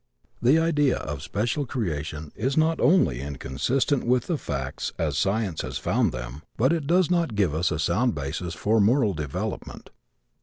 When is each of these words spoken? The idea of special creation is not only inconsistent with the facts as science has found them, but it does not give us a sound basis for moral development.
The 0.41 0.57
idea 0.57 0.97
of 0.97 1.21
special 1.21 1.67
creation 1.67 2.31
is 2.35 2.57
not 2.57 2.79
only 2.79 3.21
inconsistent 3.21 4.03
with 4.03 4.25
the 4.25 4.39
facts 4.39 4.91
as 4.97 5.15
science 5.15 5.61
has 5.61 5.77
found 5.77 6.11
them, 6.11 6.41
but 6.57 6.73
it 6.73 6.87
does 6.87 7.11
not 7.11 7.35
give 7.35 7.53
us 7.53 7.69
a 7.69 7.77
sound 7.77 8.15
basis 8.15 8.55
for 8.55 8.81
moral 8.81 9.13
development. 9.13 9.91